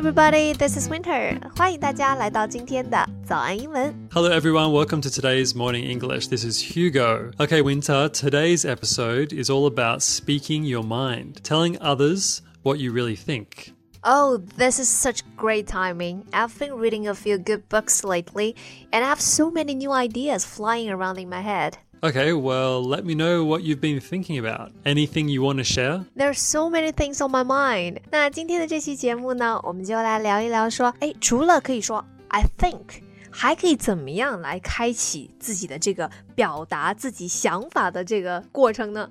[0.00, 1.38] everybody, this is Winter.
[1.56, 4.08] 欢迎大家来到今天的早安英文。
[4.10, 4.70] Hello, everyone.
[4.70, 6.28] Welcome to today's Morning English.
[6.28, 7.32] This is Hugo.
[7.38, 13.16] Okay, Winter, today's episode is all about speaking your mind, telling others what you really
[13.16, 13.74] think.
[14.04, 16.24] Oh, this is such great timing.
[16.32, 18.54] I've been reading a few good books lately,
[18.92, 21.78] and I have so many new ideas flying around in my head.
[22.02, 24.70] Okay, well, let me know what you've been thinking about.
[24.84, 26.04] Anything you want to share?
[26.14, 27.98] There's so many things on my mind.
[28.10, 39.10] 那今天的这期节目呢，我们就来聊一聊说，哎，除了可以说 I think，还可以怎么样来开启自己的这个表达自己想法的这个过程呢？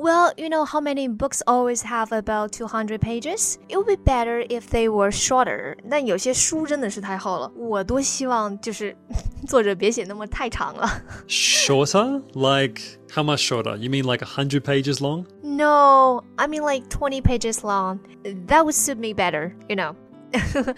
[0.00, 3.56] Well, you know how many books always have about 200 pages?
[3.66, 5.74] It would be better if they were shorter.
[5.90, 8.94] 但有些书真的是太厚了，我多希望就是
[9.46, 10.86] 作者别写那么太长了。
[11.26, 12.22] Shorter?
[12.34, 13.74] Like, how much shorter?
[13.78, 15.24] You mean like 100 pages long?
[15.42, 18.00] No, I mean like 20 pages long.
[18.48, 19.94] That would suit me better, you know.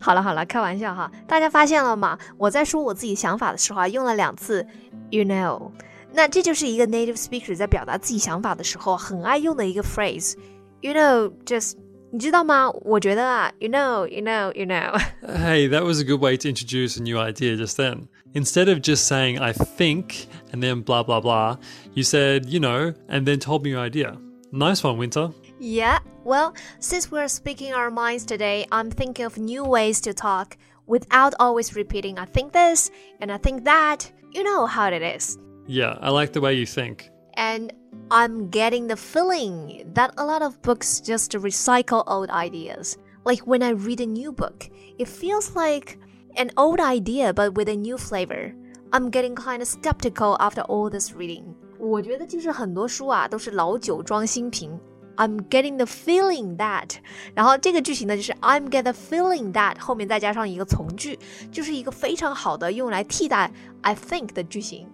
[0.00, 1.12] 好了好了，开玩笑哈。
[1.26, 2.18] 大家发现了吗？
[2.38, 4.66] 我在说我自己想法的时候啊，用了两次
[5.10, 5.70] you know。
[6.12, 11.74] 那这就是一个 native speaker 在表达自己想法的时候很爱用的一个 phrase。You know, just
[12.10, 12.70] 你知道吗？
[12.82, 14.98] 我觉得啊，you know, you know, you know.
[15.22, 18.08] Hey, that was a good way to introduce a new idea just then.
[18.32, 21.56] Instead of just saying, I think, and then blah, blah, blah,
[21.94, 24.16] you said, you know, and then told me your idea.
[24.52, 25.30] Nice one, Winter.
[25.58, 30.56] Yeah, well, since we're speaking our minds today, I'm thinking of new ways to talk
[30.86, 34.10] without always repeating, I think this and I think that.
[34.32, 35.38] You know how it is.
[35.66, 37.10] Yeah, I like the way you think.
[37.36, 37.72] And
[38.10, 42.96] I'm getting the feeling that a lot of books just recycle old ideas.
[43.24, 44.68] Like when I read a new book,
[44.98, 45.98] it feels like
[46.36, 48.54] an old idea but with a new flavor.
[48.92, 51.54] I'm getting kind of skeptical after all this reading.
[51.78, 54.78] 我觉得就是很多书啊都是老酒装新瓶。
[55.16, 56.96] I'm getting the feeling that，
[57.34, 61.18] 然后这个句型呢就是 I'm get the feeling that 后面再加上一个从句，
[61.52, 63.52] 就是一个非常好的用来替代
[63.82, 64.88] I think 的句型。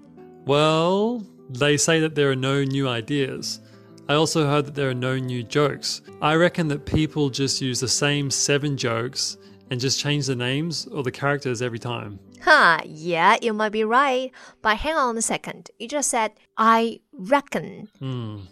[0.46, 3.62] Well, they say that there are no new ideas.
[4.08, 6.02] I also heard that there are no new jokes.
[6.22, 9.38] I reckon that people just use the same seven jokes
[9.70, 12.20] and just change the names or the characters every time.
[12.42, 14.32] Huh, yeah, you might be right.
[14.62, 15.70] But hang on a second.
[15.78, 17.90] You just said, I reckon.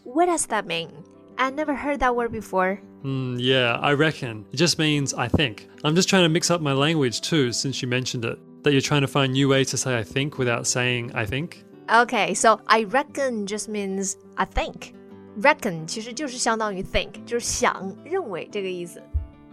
[0.03, 0.91] What does that mean?
[1.39, 2.81] I never heard that word before.
[3.03, 4.45] Mm, yeah, I reckon.
[4.51, 5.69] It just means I think.
[5.83, 8.37] I'm just trying to mix up my language too, since you mentioned it.
[8.63, 11.63] That you're trying to find new ways to say I think without saying I think.
[11.88, 14.94] Okay, so I reckon just means I think.
[15.40, 19.02] Reckon 其实就是相当于 think，就是想、认为这个意思。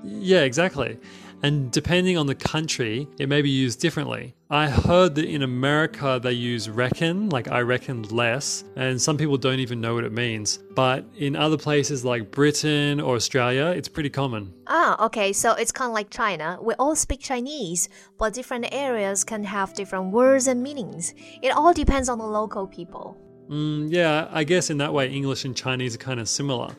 [0.04, 0.98] Yeah, exactly.
[1.44, 4.34] And depending on the country, it may be used differently.
[4.48, 9.36] I heard that in America they use reckon, like I reckon less, and some people
[9.36, 10.58] don't even know what it means.
[10.74, 14.54] But in other places like Britain or Australia, it's pretty common.
[14.68, 16.58] Ah, okay, so it's kind of like China.
[16.62, 21.14] We all speak Chinese, but different areas can have different words and meanings.
[21.42, 23.18] It all depends on the local people.
[23.50, 26.74] Mm, yeah, I guess in that way, English and Chinese are kind of similar.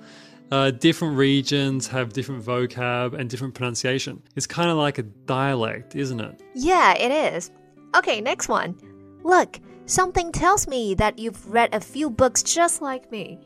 [0.51, 4.21] Uh, different regions have different vocab and different pronunciation.
[4.35, 6.41] It's kind of like a dialect, isn't it?
[6.53, 7.51] Yeah, it is.
[7.95, 8.77] Okay, next one.
[9.23, 13.39] Look, something tells me that you've read a few books just like me.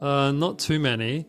[0.00, 1.26] Uh, not too many,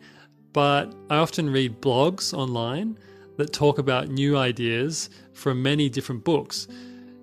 [0.52, 2.98] but I often read blogs online
[3.36, 6.68] that talk about new ideas from many different books.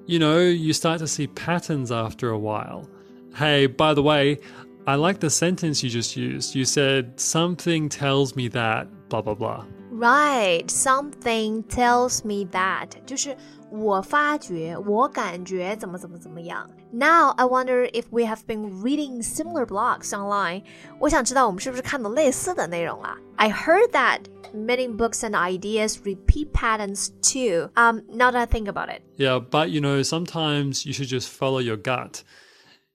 [0.05, 2.87] You know, you start to see patterns after a while.
[3.35, 4.39] Hey, by the way,
[4.86, 6.54] I like the sentence you just used.
[6.54, 9.64] You said, something tells me that, blah, blah, blah.
[9.92, 13.36] Right, something tells me that 就是
[13.70, 16.68] 我发觉，我感觉怎么怎么怎么样。
[16.90, 20.62] Now I wonder if we have been reading similar blogs online.
[20.98, 23.18] 我想知道我们是不是看的类似的内容啊？
[23.36, 24.20] I heard that
[24.54, 27.68] many books and ideas repeat patterns too.
[27.74, 29.02] Um, now that I think about it.
[29.18, 32.22] Yeah, but you know, sometimes you should just follow your gut.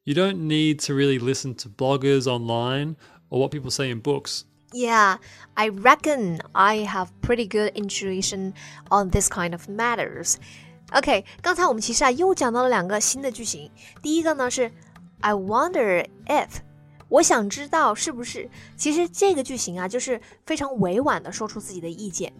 [0.03, 2.95] You don't need to really listen to bloggers online
[3.29, 4.43] or what people say in books.
[4.71, 5.17] Yeah,
[5.55, 8.53] I reckon I have pretty good intuition
[8.89, 10.35] on this kind of matters.
[10.91, 13.71] OK，刚才我们其实啊又讲到了两个新的句型。
[14.01, 14.71] 第一个呢是
[15.21, 16.49] I wonder if，
[17.09, 18.49] 我想知道是不是。
[18.75, 22.31] 其实这个句型啊就是非常委婉的说出自己的意见。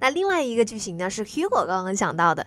[0.00, 2.46] 那另外一个句型呢是 Hugo 刚刚讲到的，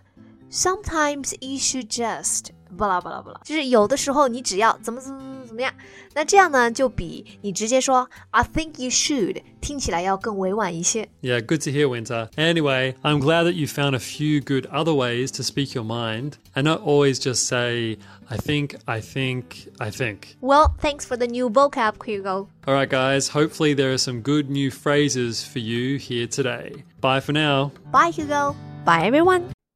[0.52, 5.74] Sometimes you should just 巴拉巴拉巴拉，就是有的时候你只要怎么怎么怎么样，
[6.14, 11.08] 那这样呢就比你直接说 I think you should 听起来要更委婉一些。
[11.22, 12.30] Yeah, good to hear, Winter.
[12.36, 16.34] Anyway, I'm glad that you found a few good other ways to speak your mind
[16.54, 17.98] and not always just say,
[18.30, 20.38] I think, I think, I think.
[20.42, 22.50] Well, thanks for the new vocab, Hugo.
[22.68, 26.84] All right, guys, hopefully there are some good new phrases for you here today.
[27.00, 27.72] Bye for now.
[27.92, 28.56] Bye, Hugo.
[28.86, 29.52] Bye, everyone.